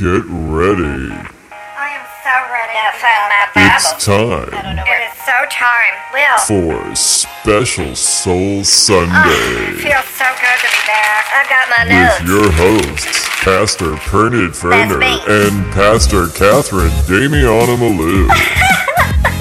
[0.00, 1.12] Get ready.
[1.12, 2.72] I am so ready.
[2.72, 3.76] Now find my Bible.
[3.76, 5.94] It's time I don't know It so time.
[6.16, 6.38] Will.
[6.48, 11.28] for Special Soul oh, It Sunday feels so good to be back.
[11.36, 12.32] I've got my with notes.
[12.32, 15.20] your hosts, Pastor Pernod Ferner me.
[15.28, 18.24] and Pastor Catherine Damiana Malou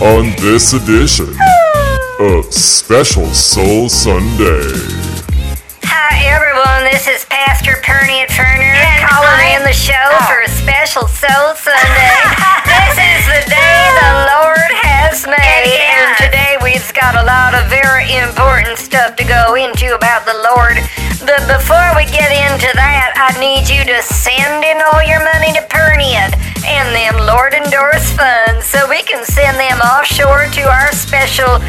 [0.20, 1.30] on this edition
[2.20, 4.76] of Special Soul Sunday.
[5.88, 8.69] Hi everyone, this is Pastor Perny at Ferner
[9.10, 10.26] calling in the show Oh.
[10.30, 12.13] for a special Soul Sunday.
[12.70, 17.66] this is the day the Lord has made, and today we've got a lot of
[17.73, 20.77] very important stuff to go into about the Lord.
[21.26, 25.52] But before we get into that, I need you to send in all your money
[25.57, 30.91] to Perniad and them Lord endorsed funds so we can send them offshore to our
[30.94, 31.60] special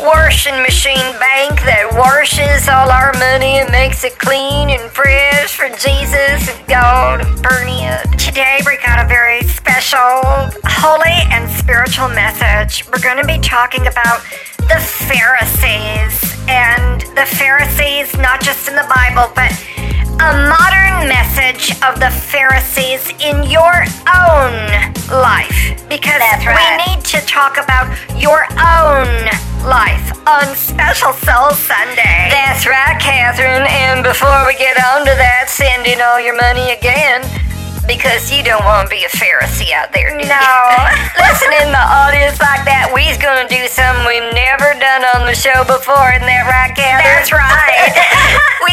[0.00, 5.68] washing machine bank that washes all our money and makes it clean and fresh for
[5.68, 8.02] Jesus and God and Perniad.
[8.18, 12.84] Today we got a very special, holy, and spiritual message.
[12.90, 14.22] We're going to be talking about
[14.68, 16.34] the Pharisees.
[16.46, 19.52] And the Pharisees, not just in the Bible, but
[20.20, 24.54] a modern message of the Pharisees in your own
[25.10, 25.74] life.
[25.88, 26.78] Because That's right.
[26.78, 29.10] we need to talk about your own
[29.66, 32.30] life on Special Soul Sunday.
[32.30, 33.66] That's right, Catherine.
[33.66, 37.26] And before we get on to that, send in all your money again.
[37.84, 40.30] Because you don't want to be a Pharisee out there, do you?
[40.30, 40.40] No.
[41.20, 42.88] Listen in the audience like that.
[42.96, 47.12] We's gonna do something we've never done on the show before, isn't that right, Catherine?
[47.12, 47.92] That's right.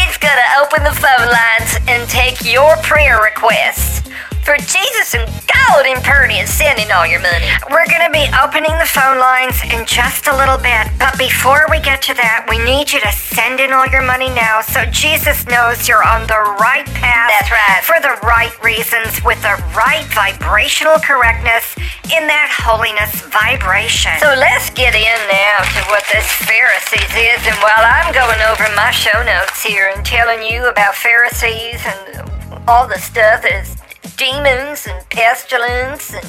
[1.01, 4.07] phone lines and take your prayer requests
[4.43, 7.45] for Jesus and God and Purdy and sending all your money.
[7.69, 11.65] We're going to be opening the phone lines in just a little bit, but before
[11.69, 14.83] we get to that, we need you to send in all your money now so
[14.89, 17.31] Jesus knows you're on the right path.
[17.31, 17.81] That's right.
[17.85, 21.77] For the right reasons, with the right vibrational correctness
[22.11, 24.17] in that holiness vibration.
[24.19, 27.39] So let's get in now to what this Pharisees is.
[27.47, 32.27] And while I'm going over my show notes here and telling you about Pharisees and
[32.67, 33.77] all the stuff that is
[34.17, 36.27] demons and pestilence and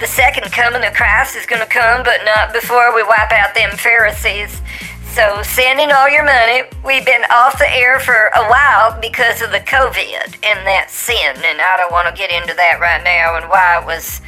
[0.00, 3.54] the second coming of Christ is going to come, but not before we wipe out
[3.54, 4.60] them Pharisees.
[5.14, 6.64] So send in all your money.
[6.84, 11.36] We've been off the air for a while because of the COVID and that sin,
[11.36, 14.20] and I don't want to get into that right now and why it was.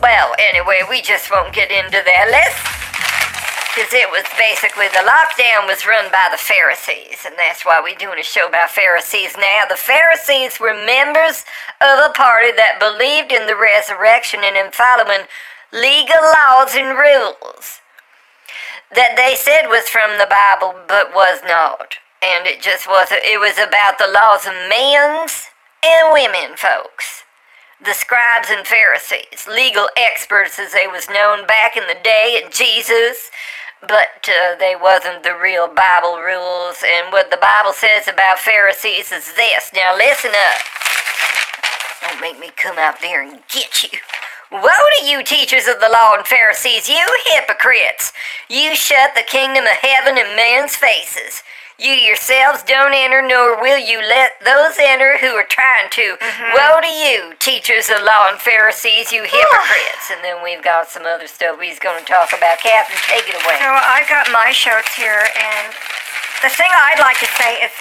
[0.00, 2.28] Well, anyway, we just won't get into that.
[2.30, 2.81] Let's
[3.72, 7.96] because it was basically the lockdown was run by the Pharisees, and that's why we're
[7.96, 9.64] doing a show about Pharisees now.
[9.64, 11.48] The Pharisees were members
[11.80, 15.24] of a party that believed in the resurrection and in following
[15.72, 17.80] legal laws and rules
[18.92, 21.96] that they said was from the Bible, but was not.
[22.20, 23.24] And it just wasn't.
[23.24, 25.48] It was about the laws of men's
[25.80, 27.24] and women, folks
[27.84, 32.52] the scribes and Pharisees, legal experts as they was known back in the day and
[32.52, 33.30] Jesus,
[33.82, 36.82] but uh, they wasn't the real Bible rules.
[36.86, 39.70] And what the Bible says about Pharisees is this.
[39.74, 40.60] Now listen up.
[42.02, 43.98] Don't make me come out there and get you.
[44.52, 44.68] Woe
[45.00, 48.12] to you, teachers of the law and Pharisees, you hypocrites!
[48.50, 51.42] You shut the kingdom of heaven in men's faces.
[51.78, 56.16] You yourselves don't enter, nor will you let those enter who are trying to.
[56.20, 56.52] Mm-hmm.
[56.54, 60.12] Woe to you, teachers of law and Pharisees, you hypocrites!
[60.12, 62.58] and then we've got some other stuff he's going to talk about.
[62.58, 63.56] Catherine, take it away.
[63.58, 65.72] So I've got my shows here, and
[66.44, 67.72] the thing I'd like to say is,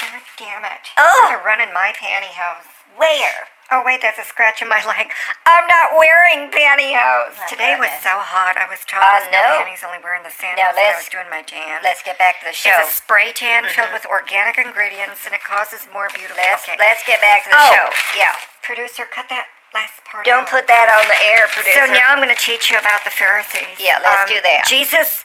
[0.00, 0.84] God damn it!
[0.98, 1.28] Oh.
[1.30, 2.68] You're running my pantyhose.
[2.96, 3.55] Where?
[3.72, 5.10] Oh wait, there's a scratch in my leg.
[5.42, 7.34] I'm not wearing pantyhose.
[7.50, 8.54] Today was so hot.
[8.54, 10.62] I was told I there's no panties, only wearing the sandals.
[10.62, 11.82] Now I let's- was doing my tan.
[11.82, 12.70] Let's get back to the show.
[12.78, 16.38] It's a spray tan filled with organic ingredients, and it causes more beautiful.
[16.38, 16.78] Let's, okay.
[16.78, 17.70] let's get back to the Oh.
[17.74, 17.86] show.
[18.14, 18.38] Yeah.
[18.62, 20.22] Producer, cut that last part.
[20.22, 21.86] Don't put that on the air, producer.
[21.86, 23.82] So now I'm going to teach you about the Pharisees.
[23.82, 24.62] Yeah, let's do that.
[24.70, 25.24] Jesus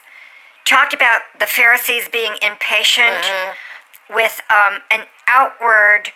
[0.66, 4.14] talked about the Pharisees being impatient Mm-hmm.
[4.18, 6.10] with um, an outward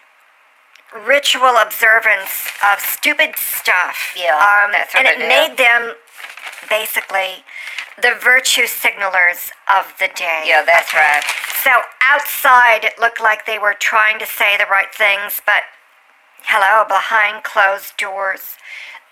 [1.07, 4.15] ritual observance of stupid stuff.
[4.17, 5.95] Yeah, um, and it made them
[6.69, 7.45] basically
[8.01, 10.45] the virtue signalers of the day.
[10.47, 11.23] Yeah, that's right.
[11.65, 11.71] So
[12.03, 15.65] outside, it looked like they were trying to say the right things, but
[16.45, 18.57] hello, behind closed doors,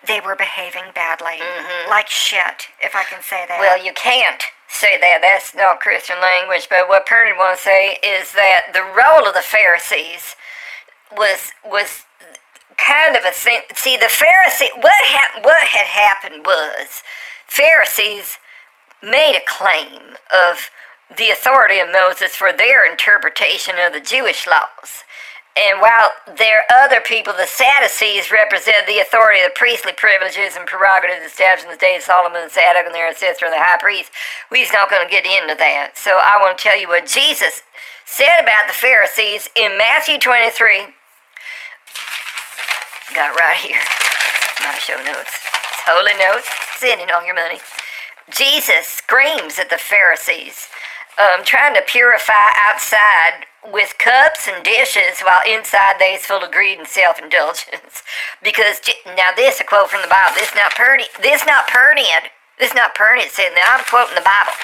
[0.06, 1.40] they were behaving badly.
[1.88, 3.58] Like shit, if I can say that.
[3.58, 3.60] Mm-hmm.
[3.60, 5.18] Well, you can't say that.
[5.22, 6.68] That's not Christian language.
[6.68, 10.36] But what Purdy wants to say is that the role of the Pharisees
[11.16, 12.04] was was
[12.76, 13.60] kind of a thing.
[13.74, 17.02] See, the Pharisee, what hap- what had happened was
[17.46, 18.38] Pharisees
[19.02, 20.70] made a claim of
[21.16, 25.04] the authority of Moses for their interpretation of the Jewish laws.
[25.56, 30.56] And while there are other people, the Sadducees represent the authority of the priestly privileges
[30.56, 33.78] and prerogatives established in the days of Solomon and Zadok and their ancestor, the high
[33.78, 34.10] priest.
[34.50, 35.92] We're not going to get into that.
[35.94, 37.62] So I want to tell you what Jesus
[38.04, 40.90] said about the Pharisees in Matthew 23.
[43.14, 43.78] Got right here.
[44.66, 45.30] My show notes.
[45.30, 46.50] It's holy notes.
[46.78, 47.60] Sending all your money.
[48.28, 50.66] Jesus screams at the Pharisees,
[51.22, 56.78] um, trying to purify outside with cups and dishes while inside they's full of greed
[56.78, 58.02] and self-indulgence.
[58.42, 60.34] because now this a quote from the Bible.
[60.34, 61.06] This not pretty.
[61.22, 62.34] This not pertinent.
[62.58, 63.30] This not pertinent.
[63.30, 64.58] Saying that I'm quoting the Bible.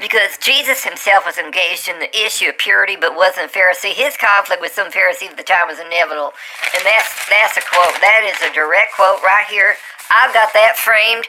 [0.00, 3.94] Because Jesus himself was engaged in the issue of purity, but wasn't a Pharisee.
[3.94, 6.34] His conflict with some Pharisees at the time was inevitable,
[6.74, 7.94] and that's that's a quote.
[8.02, 9.76] That is a direct quote right here.
[10.10, 11.26] I've got that framed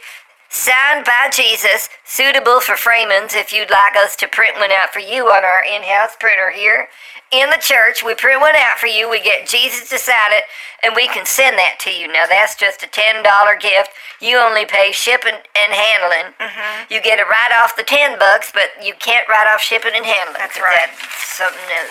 [0.56, 5.00] Signed by Jesus, suitable for framings if you'd like us to print one out for
[5.00, 6.88] you on our in house printer here.
[7.33, 9.10] In the church, we print one out for you.
[9.10, 10.45] We get Jesus to sign it,
[10.83, 12.07] and we can send that to you.
[12.07, 13.25] Now, that's just a $10
[13.60, 13.89] gift.
[14.22, 16.31] You only pay shipping and handling.
[16.38, 16.94] Mm-hmm.
[16.94, 20.06] You get it right off the 10 bucks, but you can't write off shipping and
[20.06, 20.38] handling.
[20.38, 20.88] That's right.
[20.88, 21.86] That's something that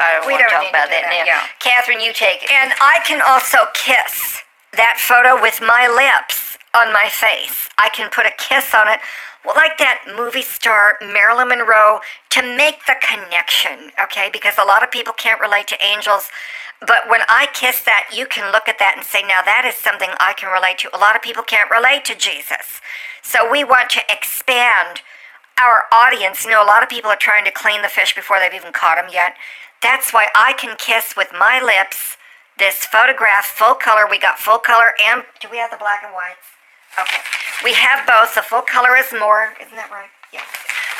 [0.00, 1.28] I don't we want to talk about that, that, now.
[1.28, 1.46] Yeah.
[1.60, 2.50] Catherine, you take it.
[2.50, 4.42] And I can also kiss
[4.74, 7.68] that photo with my lips on my face.
[7.78, 9.00] I can put a kiss on it,
[9.46, 12.00] like that movie star Marilyn Monroe,
[12.30, 14.28] to make the connection, okay?
[14.32, 16.28] Because a lot of people can't relate to angels.
[16.80, 19.74] But when I kiss that, you can look at that and say, now that is
[19.74, 20.96] something I can relate to.
[20.96, 22.80] A lot of people can't relate to Jesus.
[23.22, 25.02] So we want to expand
[25.60, 26.44] our audience.
[26.44, 28.72] You know, a lot of people are trying to clean the fish before they've even
[28.72, 29.36] caught them yet.
[29.82, 32.16] That's why I can kiss with my lips
[32.58, 34.06] this photograph, full color.
[34.08, 36.59] We got full color and do we have the black and whites?
[36.98, 37.20] Okay.
[37.62, 38.34] We have both.
[38.34, 39.54] The full color is more.
[39.60, 40.10] Isn't that right?
[40.32, 40.46] Yes.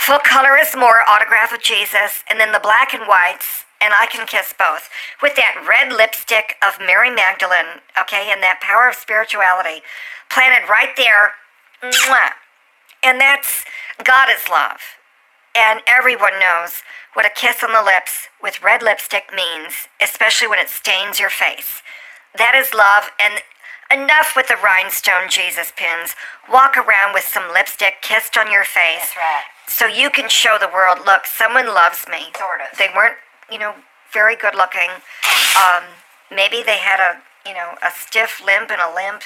[0.06, 4.06] Full color is more autograph of Jesus, and then the black and whites, and I
[4.06, 4.88] can kiss both
[5.22, 7.81] with that red lipstick of Mary Magdalene.
[7.98, 9.82] Okay, and that power of spirituality
[10.31, 11.32] planted right there.
[11.82, 12.32] Mwah.
[13.02, 13.64] And that's
[14.04, 14.81] God is love.
[15.54, 16.82] And everyone knows
[17.14, 21.31] what a kiss on the lips with red lipstick means, especially when it stains your
[21.31, 21.82] face.
[22.36, 23.43] That is love, and
[23.90, 26.14] Enough with the rhinestone Jesus pins.
[26.50, 29.10] Walk around with some lipstick kissed on your face.
[29.10, 29.44] That's right.
[29.66, 32.31] So you can show the world, look, someone loves me.
[32.38, 32.78] Sort of.
[32.78, 33.16] They weren't,
[33.50, 33.75] you know,
[34.12, 34.90] very good looking.
[35.58, 35.84] Um,
[36.31, 39.22] maybe they had a, you know, a stiff limp and a limp.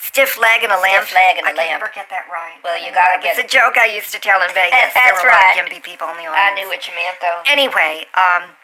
[0.00, 1.04] Stiff leg and a limp.
[1.08, 1.72] Stiff leg and a I limp.
[1.72, 2.56] I never get that right.
[2.62, 3.36] Well, you gotta get.
[3.36, 4.72] It's a joke I used to tell in Vegas.
[4.72, 5.56] That's there were right.
[5.56, 6.36] A lot of gimpy people in the audience.
[6.36, 7.40] I knew what you meant, though.
[7.48, 8.56] Anyway, um,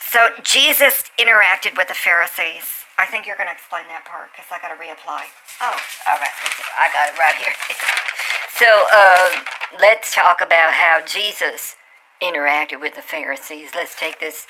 [0.00, 2.79] so Jesus interacted with the Pharisees.
[3.00, 5.24] I think you're going to explain that part because I got to reapply.
[5.64, 6.36] Oh, all right.
[6.76, 7.56] I got it right here.
[8.60, 9.40] so uh,
[9.80, 11.80] let's talk about how Jesus
[12.20, 13.72] interacted with the Pharisees.
[13.72, 14.44] Let's take this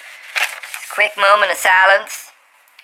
[0.90, 2.34] quick moment of silence.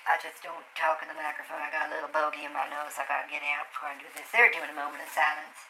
[0.07, 1.59] I just don't talk in the microphone.
[1.59, 2.95] I got a little bogey in my nose.
[2.95, 4.31] I got to get out before I do this.
[4.31, 5.67] They're doing a moment of silence.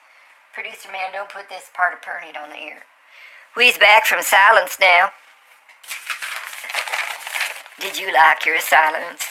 [0.53, 2.85] Producer man, don't put this part of Pernit on the air.
[3.57, 5.09] We's back from silence now.
[7.81, 9.26] Did you like your silence?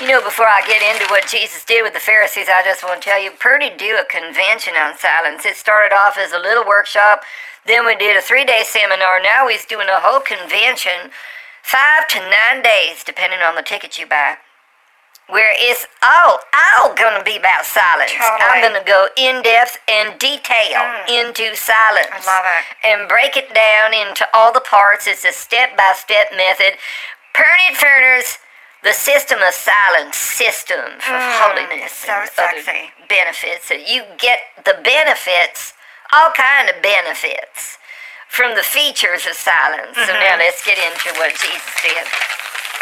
[0.00, 3.00] You know, before I get into what Jesus did with the Pharisees, I just want
[3.00, 5.46] to tell you, Purdy do a convention on silence.
[5.46, 7.22] It started off as a little workshop,
[7.64, 9.22] then we did a three-day seminar.
[9.22, 11.10] Now he's doing a whole convention,
[11.62, 14.36] five to nine days, depending on the ticket you buy.
[15.28, 18.12] Where it's all all gonna be about silence.
[18.12, 18.36] Totally.
[18.38, 21.08] I'm gonna go in depth and detail Mm.
[21.08, 22.12] into silence.
[22.12, 22.86] I love it.
[22.86, 25.08] And break it down into all the parts.
[25.08, 26.78] It's a step by step method.
[27.34, 28.38] Pernod Furners
[28.86, 32.70] the system of silence system of Mm, holiness so and sexy.
[32.70, 33.66] other benefits.
[33.66, 35.74] So you get the benefits,
[36.14, 37.78] all kind of benefits
[38.28, 39.94] from the features of silence.
[39.96, 40.22] So Mm-hmm.
[40.22, 42.06] now let's get into what Jesus did.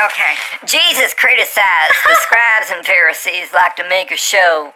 [0.04, 0.34] Okay.
[0.66, 4.74] Jesus criticized the scribes and Pharisees like to make a show.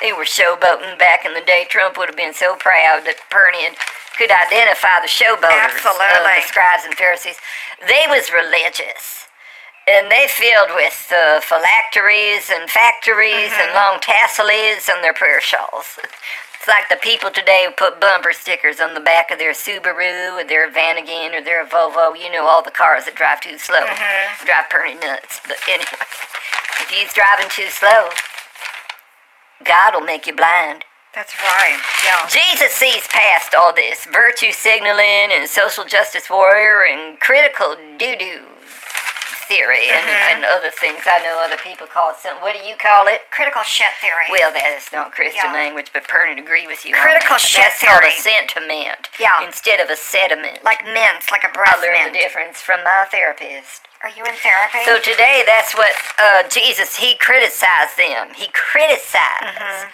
[0.00, 1.66] They were showboating back in the day.
[1.68, 3.76] Trump would have been so proud that Pernian
[4.16, 7.36] could identify the showboaters of the scribes and Pharisees.
[7.86, 9.19] They was religious.
[9.90, 15.98] And they filled with uh, phylacteries and factories and long tassels on their prayer shawls.
[16.60, 20.36] It's like the people today who put bumper stickers on the back of their Subaru
[20.38, 22.12] or their Vanagon or their Volvo.
[22.12, 23.80] You know, all the cars that drive too slow
[24.44, 25.40] drive pretty nuts.
[25.48, 26.04] But anyway,
[26.84, 28.12] if you's driving too slow,
[29.64, 30.84] God will make you blind.
[31.14, 31.80] That's right.
[32.04, 32.28] Yeah.
[32.28, 38.44] Jesus sees past all this virtue signaling and social justice warrior and critical doo doo.
[39.50, 40.30] Theory and, Mm-hmm.
[40.30, 41.02] and other things.
[41.10, 42.38] I know other people call it something.
[42.40, 43.26] What do you call it?
[43.34, 44.30] Critical shit theory.
[44.30, 45.58] Well, that is not Christian Yeah.
[45.58, 46.94] language, but Perny would agree with you.
[46.94, 47.42] on Critical that.
[47.42, 49.42] shit That's called a sentiment Yeah.
[49.42, 50.62] instead of a sediment.
[50.62, 52.12] like mints, like a I breath learned mint.
[52.14, 53.90] the difference from my therapist.
[54.06, 54.80] Are you in therapy?
[54.86, 58.32] So today, that's what uh, Jesus, he criticized them.
[58.34, 59.58] He criticized.
[59.58, 59.90] Mm-hmm.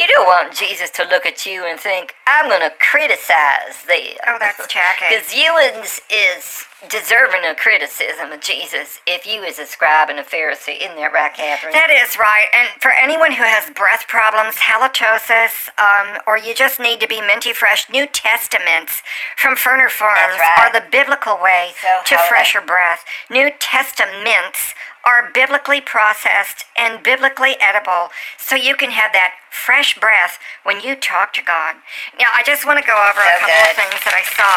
[0.00, 4.16] You don't want Jesus to look at you and think, I'm going to criticize them.
[4.26, 5.04] Oh, that's tacky.
[5.10, 10.18] Because you is, is deserving of criticism of Jesus if you is a scribe and
[10.18, 10.80] a Pharisee.
[10.80, 11.74] Isn't that right, Catherine?
[11.74, 12.46] That is right.
[12.56, 17.20] And for anyone who has breath problems, halitosis, um, or you just need to be
[17.20, 19.02] minty fresh, New Testaments
[19.36, 20.56] from Ferner Farms right.
[20.64, 22.28] are the biblical way So to holy.
[22.28, 23.04] fresher breath.
[23.28, 24.72] New Testaments
[25.04, 30.94] are biblically processed and biblically edible, so you can have that fresh breath when you
[30.96, 31.76] talk to God.
[32.18, 34.54] Now, I just want to go over a So couple of things that I saw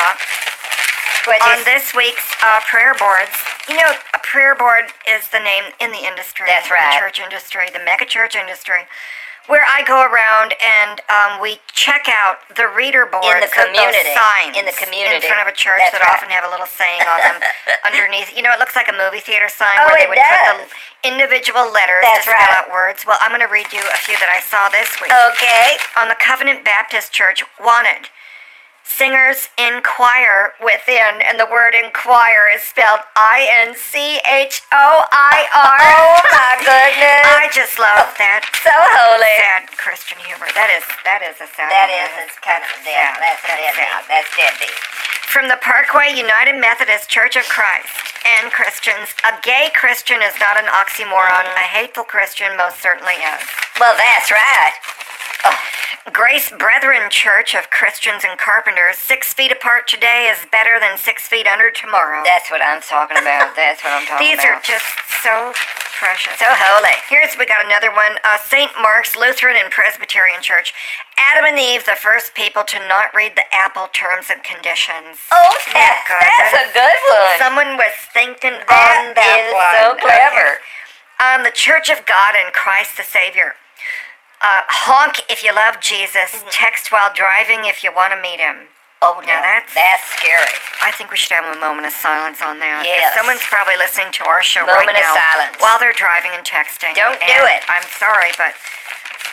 [1.31, 3.31] What on is- this week's uh, prayer boards.
[3.69, 6.47] You know, a prayer board is the name in the industry.
[6.47, 6.93] That's right.
[6.93, 8.83] The church industry, the mega church industry,
[9.51, 13.55] where I go around and um, we check out the reader boards, In the of
[13.55, 14.15] those community.
[14.15, 15.19] signs In the community.
[15.19, 16.15] in front of a church That's that right.
[16.15, 17.37] often have a little saying on them
[17.87, 18.31] underneath.
[18.31, 20.57] You know, it looks like a movie theater sign Oh, where they would put the
[21.03, 22.63] individual letters That's to spell right.
[22.63, 23.03] out words.
[23.03, 25.75] Well, I'm going to read you a few that I saw this week Okay.
[25.99, 28.07] on the Covenant Baptist Church wanted.
[28.83, 35.47] Singers inquire within, and the word inquire is spelled I N C H O I
[35.55, 35.79] R.
[35.81, 37.23] Oh, my goodness.
[37.31, 39.33] I just love that so holy.
[39.39, 40.51] sad Christian humor.
[40.53, 41.71] That is that is a sad.
[41.71, 42.91] That is it's kind of sad.
[42.91, 43.87] yeah, that's That's deadbeat.
[43.87, 44.01] sad.
[44.11, 44.75] That's deadbeat.
[45.31, 47.97] From the Parkway United Methodist Church of Christ
[48.27, 51.47] and Christians, a gay Christian is not an oxymoron.
[51.49, 51.63] Mm-hmm.
[51.65, 53.41] A hateful Christian most certainly is.
[53.79, 54.75] Well, that's right.
[56.11, 61.27] Grace Brethren Church of Christians and Carpenters, six feet apart today is better than six
[61.31, 62.19] feet under tomorrow.
[62.27, 63.55] That's what I'm talking about.
[63.55, 64.35] That's what I'm talking about.
[64.35, 64.83] These are just
[65.23, 65.55] so
[65.95, 66.35] precious.
[66.35, 66.91] so holy.
[67.07, 68.19] Here's we got another one.
[68.27, 68.67] Uh, St.
[68.83, 70.75] Mark's Lutheran and Presbyterian Church.
[71.15, 75.23] Adam and Eve, the first people to not read the Apple terms and conditions.
[75.31, 77.39] Oh, Isn't that that's a good one.
[77.39, 79.71] Someone was thinking That on that is one.
[79.79, 80.59] so clever.
[80.59, 80.67] Okay.
[81.23, 83.55] Um, the Church of God and Christ the Savior.
[84.43, 86.35] Uh, honk if you love Jesus.
[86.35, 86.51] Mm-hmm.
[86.51, 88.67] Text while driving if you want to meet him.
[89.03, 90.47] Oh, Now no, that's- that's scary.
[90.83, 92.83] I think we should have a moment of silence on that.
[92.87, 93.11] Yes.
[93.15, 95.55] Someone's probably listening to our show Moment right of now silence.
[95.59, 96.95] while they're driving and texting.
[96.95, 97.63] Don't do it.
[97.67, 98.55] I'm sorry, but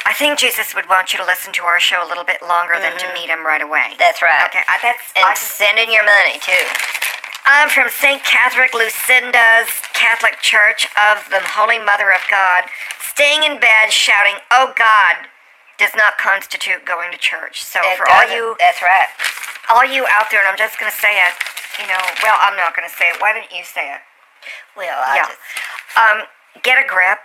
[0.07, 2.79] I think Jesus would want you to listen to our show a little bit longer
[2.83, 3.95] than to meet him right away.
[3.95, 4.02] Mm-hmm.
[4.02, 4.43] That's right.
[4.50, 6.62] Okay, I, that's And I, send in your money, too.
[7.47, 8.23] I'm from St.
[8.23, 12.64] Catherick Lucinda's Catholic Church of the Holy Mother of God,
[13.00, 15.26] staying in bed shouting, "Oh God."
[15.78, 17.64] Does not constitute going to church.
[17.64, 19.09] So It for all you That's right.
[19.73, 21.32] all you out there, and I'm just going to say it,
[21.80, 23.16] you know, well, I'm not going to say it.
[23.18, 24.00] Why don't you say it?
[24.76, 25.25] Well, I yeah.
[25.25, 25.40] just,
[25.97, 26.18] Um,
[26.62, 27.25] get a grip.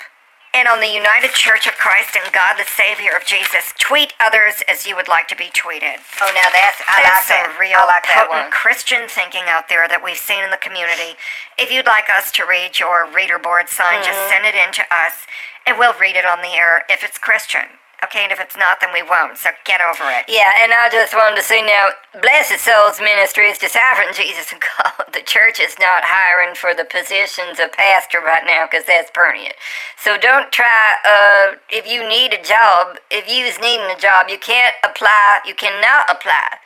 [0.55, 4.63] And on the United Church of Christ and God the Savior of Jesus, tweet others
[4.71, 5.99] as you would like to be tweeted.
[6.23, 7.51] oh, now that's, I That's like that.
[7.51, 8.47] some real I like that one.
[8.55, 11.19] Christian thinking out there that we've seen in the community.
[11.59, 14.31] If you'd like us to read your reader board sign, just Mm-hmm.
[14.31, 15.27] send it in to us,
[15.67, 17.67] and we'll read it on the air if it's Christian.
[18.05, 19.37] Okay, and if it's not, then we won't.
[19.37, 20.25] So get over it.
[20.29, 21.89] Yeah, and I just wanted to say now,
[22.21, 25.09] Blessed Souls Ministry is deciphering Jesus and God.
[25.13, 29.55] The church is not hiring for the positions of pastor right now because that's permanent.
[29.97, 34.29] So don't try, uh, if you need a job, if you is needing a job,
[34.29, 36.61] you can't apply, you cannot apply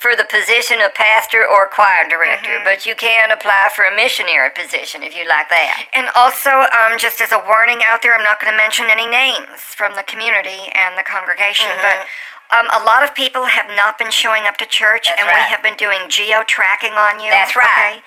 [0.00, 4.48] for the position of pastor or choir director, but you can apply for a missionary
[4.48, 5.84] position if you like that.
[5.92, 9.04] And also, um, just as a warning out there, I'm not going to mention any
[9.04, 12.08] names from the community and the congregation, but
[12.56, 15.36] um, a lot of people have not been showing up to church, That's and we
[15.52, 17.28] have been doing geo tracking on you.
[17.28, 18.00] That's right.
[18.00, 18.02] Okay?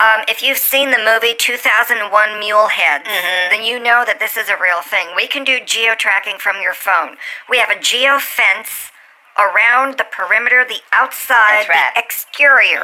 [0.00, 2.00] Um, if you've seen the movie 2001
[2.40, 3.50] Muleheads, Mm-hmm.
[3.52, 5.08] then you know that this is a real thing.
[5.14, 7.16] We can do geo tracking from your phone.
[7.48, 8.88] We have a geo fence
[9.38, 11.68] around the perimeter, the outside, right.
[11.68, 11.94] Mm-hmm.
[11.94, 12.82] the exterior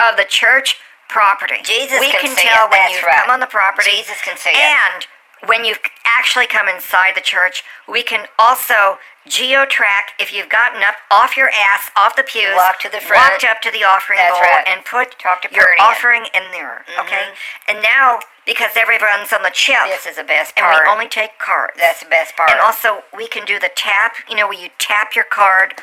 [0.00, 0.76] of the church
[1.08, 1.56] property.
[1.62, 3.22] Jesus we can can, see tell it, when you right.
[3.22, 3.90] come on the property.
[3.90, 4.58] Jesus can see it.
[4.58, 5.06] And
[5.48, 5.74] when you
[6.04, 11.48] actually come inside the church, we can also geo-track if you've gotten up off your
[11.50, 13.32] ass, off the pews, Walk to the front.
[13.32, 14.64] walked up to the offering That's bowl, right.
[14.66, 16.84] and put Talk to your offering in there.
[17.00, 17.32] Okay,
[17.68, 20.72] and now because everyone's on the chip, This is the best part.
[20.72, 21.74] and we only take cards.
[21.78, 22.48] That's the best part.
[22.50, 24.14] And also, we can do the tap.
[24.30, 25.74] You know, where you tap your card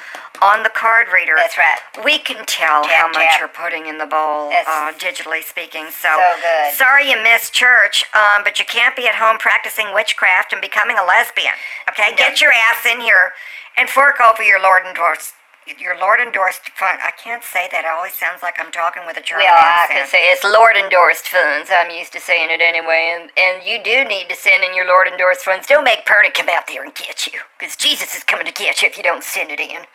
[0.42, 1.34] on the card reader.
[1.36, 1.78] That's right.
[2.06, 5.88] We can tell Tap, how much you're putting in the bowl, uh, digitally speaking.
[5.92, 6.74] So, so good.
[6.74, 10.98] sorry you missed church, um, but you can't be at home practicing witchcraft and becoming
[10.98, 11.52] a lesbian.
[11.90, 12.18] Okay, No.
[12.18, 13.33] get your ass in here
[13.78, 15.34] and fork over your Lord Dwarfs
[15.80, 17.00] your Lord endorsed fund.
[17.04, 17.86] I can't say that.
[17.86, 20.76] It always sounds like I'm talking with a German Well, I can say it's Lord
[20.76, 21.70] endorsed funds.
[21.72, 24.88] I'm used to saying it anyway, and, and you do need to send in your
[24.88, 25.68] Lord endorsed funds.
[25.68, 28.82] Don't make Perny come out there and get you, because Jesus is coming to get
[28.82, 29.88] you if you don't send it in.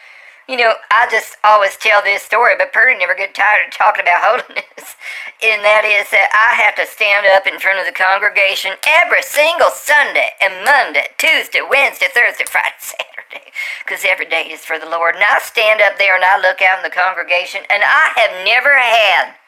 [0.49, 4.03] You know, I just always tell this story, but Perny never get tired of talking
[4.03, 4.97] about holiness.
[5.39, 9.23] And that is that I have to stand up in front of the congregation every
[9.23, 13.55] single Sunday and Monday, Tuesday, Wednesday, Thursday, Friday, Saturday,
[13.87, 15.15] because every day is for the Lord.
[15.15, 18.35] And I stand up there and I look out in the congregation, and I have
[18.43, 19.39] never had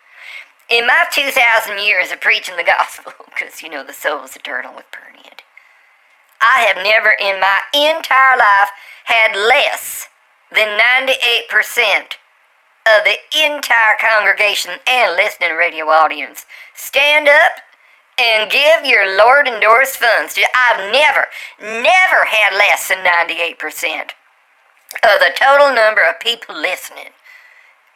[0.71, 1.35] in my 2,000
[1.83, 5.43] years of preaching the gospel, because, you know, the soul is eternal with Pernian,
[6.39, 8.71] I have never in my entire life
[9.11, 10.07] had less
[10.53, 12.17] than 98%
[12.87, 17.53] of the entire congregation and listening radio audience stand up
[18.19, 20.39] and give your Lord endorsed funds.
[20.55, 21.27] I've never,
[21.61, 24.11] never had less than 98%
[25.05, 27.13] of the total number of people listening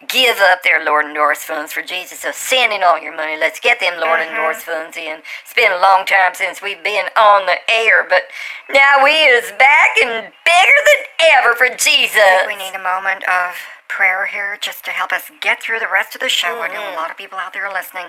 [0.08, 2.20] give up their Lord and endorsed funds for Jesus.
[2.20, 3.36] So send in all your money.
[3.38, 5.20] Let's get them Lord and endorsed funds in.
[5.44, 8.22] It's been a long time since we've been on the air, but
[8.70, 12.46] now we is back and bigger than ever for Jesus.
[12.46, 13.56] we need a moment of
[13.88, 16.60] prayer here just to help us get through the rest of the show.
[16.60, 16.74] I Mm-hmm.
[16.74, 18.06] know a lot of people out there listening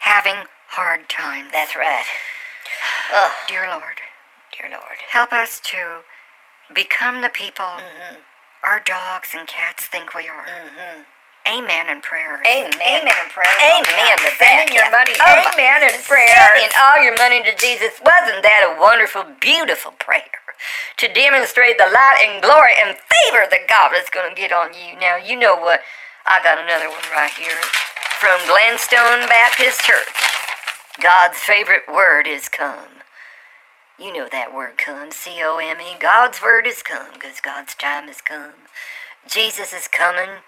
[0.00, 0.34] having
[0.68, 1.50] hard times.
[1.52, 2.04] That's right.
[3.12, 3.32] Oh.
[3.48, 4.00] Dear Lord,
[4.58, 4.98] Dear Lord.
[5.10, 6.00] help us to
[6.74, 8.16] become the people Mm-hmm.
[8.64, 10.44] our dogs and cats think we are.
[11.48, 12.40] Amen and prayers.
[12.44, 12.70] Amen.
[12.76, 13.56] Amen and prayers.
[13.64, 14.36] Amen to that.
[14.36, 15.16] Send in your money.
[15.16, 16.36] Oh, Amen and prayers.
[16.36, 17.96] Send in all your money to Jesus.
[18.04, 20.44] Wasn't that a wonderful, beautiful prayer?
[21.00, 24.74] To demonstrate the light and glory and favor that God is going to get on
[24.76, 24.98] you.
[25.00, 25.80] Now, you know what?
[26.26, 27.56] I got another one right here
[28.20, 30.12] from Glenstone Baptist Church.
[31.00, 33.00] God's favorite word is come.
[33.98, 35.96] You know that word come, C O M E.
[35.98, 38.68] God's word is come because God's time has come.
[39.26, 40.42] Jesus is coming.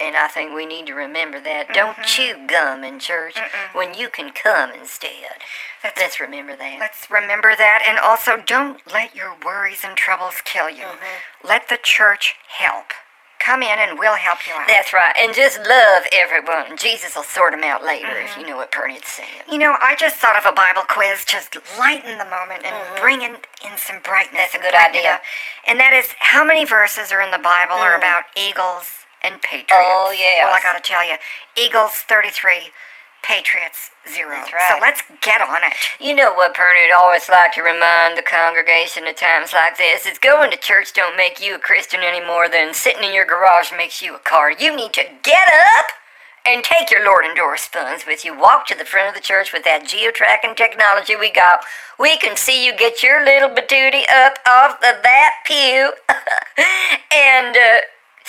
[0.00, 1.74] And I think we need to remember that.
[1.74, 3.36] Don't chew gum in church
[3.74, 5.44] when you can come instead.
[5.84, 6.78] Let's remember that.
[6.80, 7.84] Let's remember that.
[7.86, 10.84] And also, don't let your worries and troubles kill you.
[10.84, 11.48] Mm-hmm.
[11.48, 12.86] Let the church help.
[13.38, 14.68] Come in and we'll help you out.
[14.68, 15.14] That's right.
[15.18, 16.76] And just love everyone.
[16.76, 19.48] Jesus will sort them out later if you know what Pernod's saying.
[19.50, 23.22] You know, I just thought of a Bible quiz, just lighten the moment and bring
[23.22, 24.52] in, in some brightness.
[24.52, 24.52] Mm-hmm.
[24.52, 25.20] That's a good idea.
[25.66, 29.72] And that is how many verses are in the Bible are about eagles and patriots?
[29.72, 30.44] Oh, yes.
[30.44, 31.16] Well, I gotta tell you,
[31.56, 32.72] eagles 33,
[33.22, 34.30] patriots 0.
[34.30, 35.74] That's So let's get on it.
[36.00, 40.18] You know what Pernod always like to remind the congregation at times like this is
[40.18, 43.70] going to church don't make you a Christian any more than sitting in your garage
[43.76, 44.50] makes you a car.
[44.50, 45.86] You need to get up
[46.46, 48.36] and take your Lord endorsed funds with you.
[48.36, 51.60] Walk to the front of the church with that geo-tracking technology we got.
[51.98, 55.92] We can see you get your little batootie up off of that pew
[57.14, 57.80] and uh,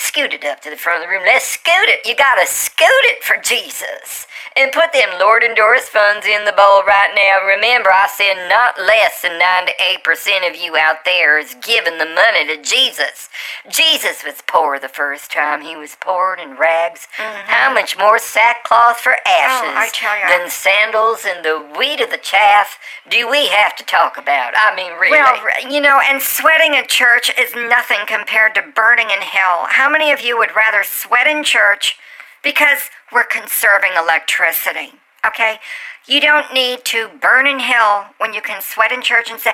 [0.02, 1.22] scoot it up to the front of the room.
[1.24, 2.06] Let's scoot it.
[2.06, 4.26] You gotta scoot it for Jesus.
[4.54, 7.46] And put them Lord endorsed funds in the bowl right now.
[7.46, 12.46] Remember, I said not less than 98% of you out there is giving the money
[12.48, 13.30] to Jesus.
[13.70, 17.08] Jesus was poor the first time he was poor in rags.
[17.16, 19.78] How much more sackcloth for ashes Mm-hmm.
[19.78, 20.28] Oh, tell ya.
[20.28, 24.52] than sandals and the wheat of the chaff do we have to talk about?
[24.56, 25.12] I mean, really.
[25.12, 25.36] Well,
[25.70, 29.66] you know, and sweating at church is nothing compared to burning in hell.
[29.70, 31.96] How many of you would rather sweat in church
[32.42, 34.94] because we're conserving electricity?
[35.24, 35.58] Okay?
[36.06, 39.52] You don't need to burn in hell when you can sweat in church and say,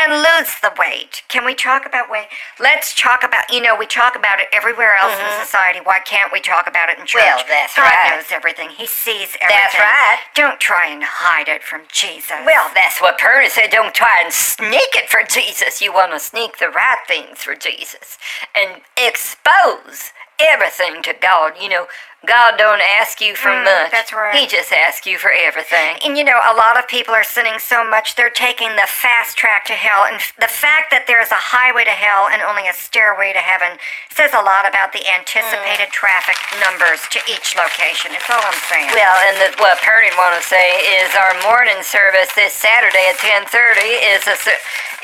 [0.00, 1.22] and lose the weight.
[1.28, 2.28] Can we talk about weight?
[2.58, 5.80] Let's talk about, you know, we talk about it everywhere else in society.
[5.82, 7.22] Why can't we talk about it in church?
[7.22, 7.36] Mm-hmm.
[7.36, 8.16] Well, that's God right.
[8.16, 8.70] knows everything.
[8.70, 9.48] He sees everything.
[9.48, 10.18] That's right.
[10.34, 12.40] Don't try and hide it from Jesus.
[12.44, 13.70] Well, that's what Perna said.
[13.70, 15.82] Don't try and sneak it for Jesus.
[15.82, 18.18] You want to sneak the right things for Jesus
[18.56, 20.12] and expose
[20.48, 21.54] everything to God.
[21.60, 21.86] You know,
[22.26, 23.90] God don't ask you for Mm, much.
[23.92, 24.36] that's right.
[24.36, 25.96] He just asks you for everything.
[26.04, 29.38] And you know, a lot of people are sinning so much they're taking the fast
[29.40, 30.04] track to hell.
[30.04, 33.40] And f- the fact that there's a highway to hell and only a stairway to
[33.40, 33.80] heaven
[34.12, 38.12] says a lot about the anticipated traffic numbers to each location.
[38.12, 38.92] It's all I'm saying.
[38.92, 43.16] Well, and the, what Purdy want to say is our morning service this Saturday at
[43.16, 44.36] ten thirty is a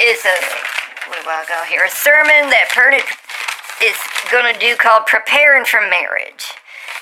[0.04, 0.36] is a
[1.08, 1.88] what do I got here?
[1.88, 3.00] A sermon that Purdy
[3.82, 3.96] is
[4.30, 6.52] going to do called "Preparing for Marriage,"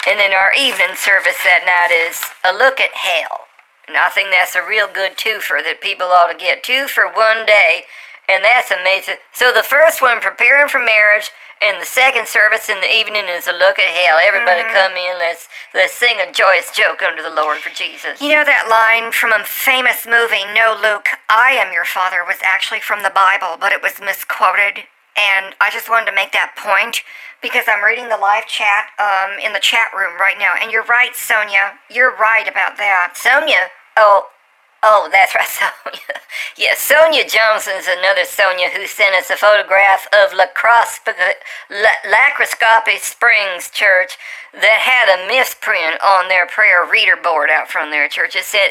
[0.08, 3.46] and then our evening service that night is a look at hell.
[3.87, 7.04] And I think that's a real good twofer that people ought to get two for
[7.04, 7.84] one day,
[8.28, 9.20] and that's amazing.
[9.32, 11.28] So the first one, preparing for marriage,
[11.60, 14.18] and the second service in the evening is a look at hell.
[14.20, 14.72] Everybody mm.
[14.72, 18.20] come in, let's let's sing a joyous joke unto the Lord for Jesus.
[18.20, 22.40] You know that line from a famous movie, No Luke, I Am Your Father, was
[22.42, 24.84] actually from the Bible, but it was misquoted
[25.16, 27.03] And I just wanted to make that point
[27.42, 30.55] because I'm reading the live chat um, in the chat room right now.
[30.61, 31.79] And you're right, Sonia.
[31.90, 33.14] You're right about that.
[33.14, 33.70] Sonia?
[33.96, 34.27] Oh,
[34.83, 36.18] oh, that's right, Sonia.
[36.59, 41.07] yeah, Sonia Johnson's another Sonia who sent us a photograph of Lacrosp-
[41.70, 44.18] La- Lacroscopy Springs Church
[44.53, 48.35] that had a misprint on their prayer reader board out from their church.
[48.37, 48.70] It said,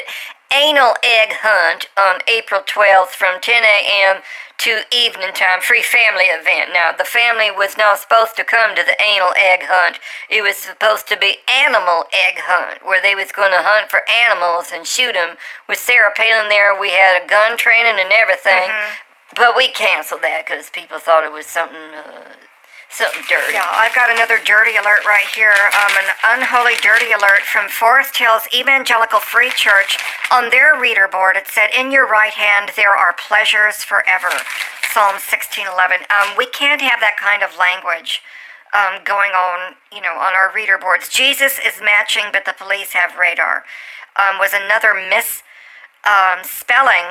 [0.52, 4.22] Anal Egg Hunt on April 12th from 10 a.m.
[4.58, 6.70] to evening time, free family event.
[6.72, 9.98] Now, the family was not supposed to come to the anal egg hunt.
[10.30, 14.02] It was supposed to be animal egg hunt, where they was going to hunt for
[14.08, 15.36] animals and shoot them.
[15.68, 18.70] With Sarah Palin there, we had a gun training and everything.
[19.34, 22.38] But we canceled that because people thought it was something, uh,
[22.94, 23.54] something dirty.
[23.54, 25.54] Yeah, I've got another dirty alert right here.
[25.74, 29.98] Um, an unholy dirty alert from Forest Hills Evangelical Free Church.
[30.30, 34.30] On their reader board, it said, "In your right hand there are pleasures forever."
[34.92, 36.06] Psalm 16:11.
[36.08, 38.22] Um, we can't have that kind of language
[38.72, 41.08] um, going on, you know, on our reader boards.
[41.08, 43.64] Jesus is matching, but the police have radar.
[44.16, 45.42] Um, was another mis
[46.04, 46.40] um.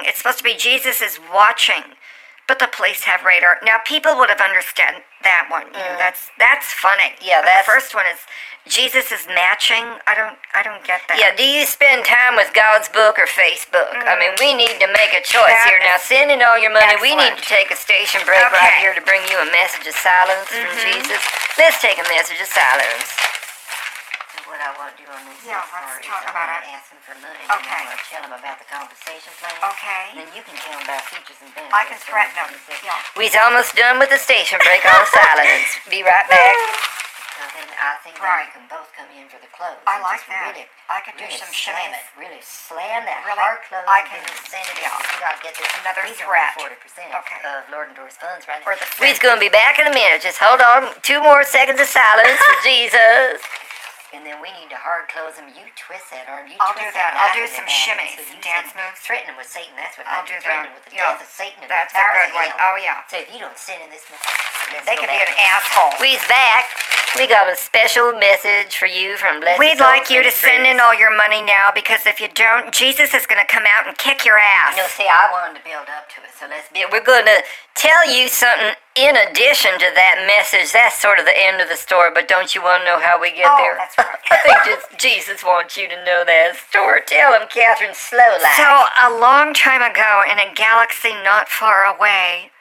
[0.06, 1.84] It's supposed to be Jesus is watching,
[2.48, 3.58] but the police have radar.
[3.64, 5.68] Now people would have understood that one.
[5.72, 6.00] You know, mm.
[6.00, 7.16] that's that's funny.
[7.24, 8.20] Yeah, But that's- the first one is
[8.64, 9.84] Jesus is matching.
[10.08, 11.20] I don't I don't get that.
[11.20, 13.92] Yeah, do you spend time with God's book or Facebook?
[13.92, 15.84] I mean, we need to make a choice That here.
[15.84, 16.96] Now, send in all your money.
[17.04, 19.96] We need to take a station break right here to bring you a message of
[20.00, 20.96] silence from mm-hmm.
[20.96, 21.20] Jesus.
[21.60, 23.43] Let's take a message of silence.
[24.54, 26.94] What I want to do on this Yeah, next let's talk I'm about gonna ask
[26.94, 27.42] them for money.
[27.42, 27.74] Okay.
[27.74, 29.58] And I'm going to tell them about the compensation plan.
[29.66, 30.04] Okay.
[30.14, 31.74] Then you can tell them about features and benefits.
[31.74, 32.48] I can threaten it's them.
[32.54, 33.18] gonna say- Yeah.
[33.18, 35.74] We's almost done with the station break on silence.
[35.90, 36.54] Be right back.
[37.34, 38.46] So then I think then Right.
[38.46, 39.74] we can both come in for the close.
[39.90, 40.54] I and like just that.
[40.54, 42.06] Really, I could do really some slam it.
[42.14, 43.82] Really slam that Really, hard close.
[43.90, 44.94] I and can- then send it yeah.
[44.94, 45.02] out.
[45.02, 46.54] You gotta get this Another threat.
[46.62, 47.42] Forty percent Okay.
[47.42, 48.86] of Lord and Doris funds right Or now.
[48.86, 50.22] the We's gonna be back in a minute.
[50.22, 50.94] Just hold on.
[51.02, 53.42] Two more seconds of silence for Jesus.
[54.14, 55.50] And then we need to hard close them.
[55.58, 56.46] You twist that arm.
[56.46, 57.18] You I'll twist do that.
[57.18, 59.02] I'll do some shimmies So and dance moves.
[59.02, 59.74] Threatening with Satan.
[59.74, 61.18] That's what I'll I'm do threatening with the Yeah.
[61.18, 61.66] death of Satan.
[61.66, 62.54] and That's the a good one.
[62.62, 63.02] Oh yeah.
[63.10, 64.06] So if you don't send in this,
[64.86, 65.98] They could be an asshole.
[65.98, 66.70] We's back.
[67.18, 70.80] We got a special message for you from Blessed We'd like you to send in
[70.80, 73.98] all your money now because if you don't, Jesus is going to come out and
[73.98, 74.78] kick your ass.
[74.78, 76.86] You no, see, I wanted to build up to it, so let's be.
[76.92, 77.44] We're going to
[77.76, 80.72] tell you something in addition to that message.
[80.72, 83.20] That's sort of the end of the story, but don't you want to know how
[83.20, 83.76] we get Oh, there?
[83.78, 84.20] that's right.
[84.32, 87.02] I think just Jesus wants you to know that story.
[87.08, 88.54] Tell him, Catherine, slow like.
[88.58, 88.70] So,
[89.02, 92.52] a long time ago in a galaxy not far away,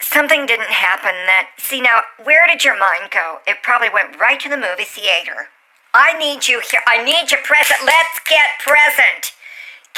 [0.00, 1.50] something didn't happen that.
[1.58, 3.38] See, now, where did your mind go?
[3.46, 5.48] It probably went right to the movie theater.
[5.94, 6.80] I need you here.
[6.86, 7.80] I need you present.
[7.84, 9.32] Let's get present.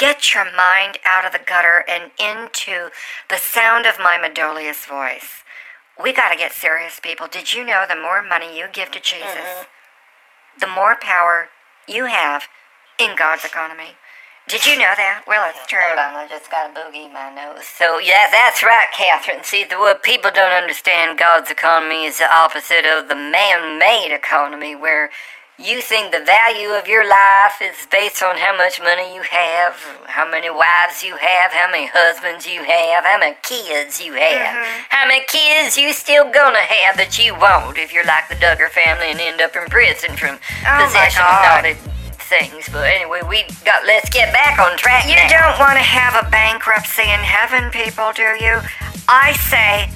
[0.01, 2.89] Get your mind out of the gutter and into
[3.29, 5.43] the sound of my Medolius voice.
[6.01, 7.27] We gotta get serious, people.
[7.27, 10.59] Did you know the more money you give to Jesus, mm-hmm.
[10.59, 11.49] the more power
[11.87, 12.45] you have
[12.97, 13.93] in God's economy?
[14.47, 15.21] Did you know that?
[15.27, 15.77] Well, it's true.
[15.85, 17.67] Hold on, I just got a boogie in my nose.
[17.67, 19.43] So, yeah, that's right, Catherine.
[19.43, 24.11] See, the, what people don't understand, God's economy is the opposite of the man made
[24.11, 25.11] economy, where
[25.63, 29.75] you think the value of your life is based on how much money you have,
[30.05, 34.57] how many wives you have, how many husbands you have, how many kids you have,
[34.57, 34.81] mm-hmm.
[34.89, 38.69] how many kids you still gonna have that you won't if you're like the Duggar
[38.69, 41.75] family and end up in prison from Oh, possession of naughty
[42.31, 42.69] things.
[42.71, 43.85] But anyway, we got.
[43.85, 45.05] Let's get back on track.
[45.05, 45.51] You now.
[45.51, 48.59] don't want to have a bankruptcy in heaven, people, do you?
[49.09, 49.91] I say,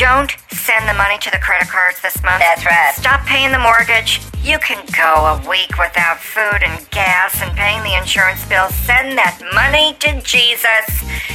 [0.00, 2.40] don't send the money to the credit cards this month.
[2.40, 2.94] That's right.
[2.96, 4.24] Stop paying the mortgage.
[4.42, 8.70] You can go a week without food and gas and paying the insurance bill.
[8.88, 10.88] Send that money to Jesus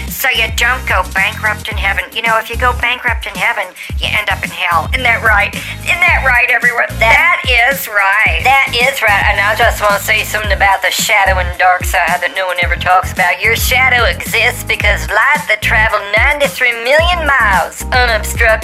[0.09, 2.09] so you don't go bankrupt in heaven.
[2.09, 3.69] You know, if you go bankrupt in heaven,
[4.01, 4.89] you end up in hell.
[4.89, 5.53] Isn't that right?
[5.85, 6.89] Isn't that right, everyone?
[6.97, 8.41] that is right.
[8.41, 11.85] That is right, and I just want to say something about the shadow and dark
[11.85, 13.37] side that no one ever talks about.
[13.43, 18.54] Your shadow exists because light that traveled 93 million miles unobstructed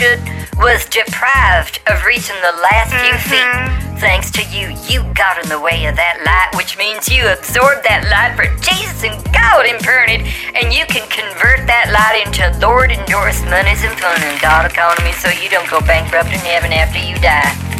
[0.57, 3.89] was deprived of reaching the last few mm-hmm.
[3.89, 3.99] feet.
[3.99, 7.83] Thanks to you, you got in the way of that light, which means you absorbed
[7.83, 10.25] that light for Jesus and God imprinted,
[10.55, 15.11] and you can convert that light into Lord endorsed monies and fun in God economy
[15.13, 17.70] so you don't go bankrupt in heaven after you die.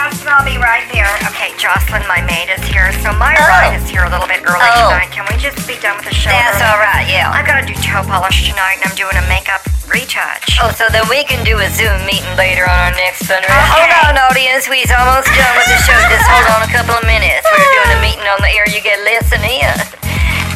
[0.00, 1.12] Be right there.
[1.28, 3.44] Okay, Jocelyn, my maid is here, so my Oh.
[3.52, 4.88] ride is here a little bit early Oh.
[4.88, 5.12] tonight.
[5.12, 6.32] Can we just be done with the show?
[6.32, 6.64] That's early?
[6.72, 7.28] all right, yeah.
[7.28, 9.60] I gotta do toe polish tonight, and I'm doing a makeup
[9.92, 10.56] retouch.
[10.64, 13.52] Oh, so then we can do a Zoom meeting later on our next fundraiser.
[13.52, 13.92] Okay.
[14.00, 14.66] Hold on, audience.
[14.72, 16.00] We's almost done with the show.
[16.08, 17.44] Just hold on a couple of minutes.
[17.52, 18.64] We're doing a meeting on the air.
[18.72, 19.76] You get listen in.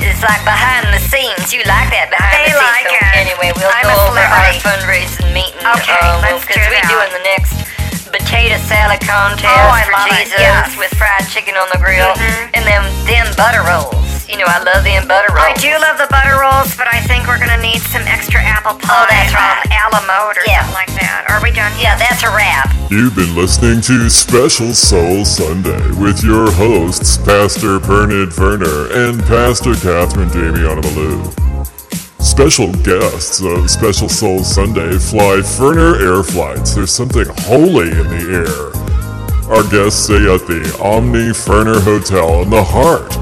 [0.01, 1.53] It's like behind the scenes.
[1.53, 2.81] You like that behind They the scenes.
[2.81, 3.29] like so it.
[3.29, 6.49] Anyway, we'll I'm go over our fundraising meeting Okay, um, let's
[8.23, 10.77] pie contest Oh, I for love it, Jesus yes.
[10.79, 12.51] with fried chicken on the grill, Mhm.
[12.55, 13.97] and then them butter rolls.
[14.29, 15.47] You know, I love them butter rolls.
[15.47, 18.75] I do love the butter rolls, but I think we're gonna need some extra apple
[18.75, 18.95] pie.
[19.03, 19.59] Oh, that's right.
[19.67, 20.61] Um, a la mode or Yeah.
[20.65, 21.25] something like that.
[21.29, 21.73] Are we done?
[21.79, 22.71] Yeah, that's a wrap.
[22.91, 29.75] You've been listening to Special Soul Sunday with your hosts, Pastor Bernard Werner and Pastor
[29.75, 31.44] Catherine Damiana Malou.
[32.25, 36.75] Special guests of Special Soul Sunday fly Ferner Air Flights.
[36.75, 39.55] There's something holy in the air.
[39.55, 43.15] Our guests stay at the Omni Ferner Hotel in the heart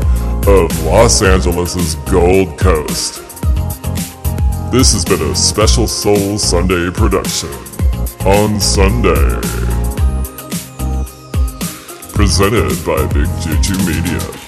[0.47, 3.17] of Los Angeles' Gold Coast.
[4.71, 7.51] This has been a Special Soul Sunday production
[8.25, 9.41] on Sunday.
[12.15, 14.42] Presented by Big Juju Media.